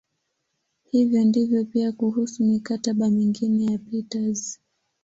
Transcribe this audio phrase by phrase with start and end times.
[0.91, 4.59] Hivyo ndivyo pia kuhusu "mikataba" mingine ya Peters.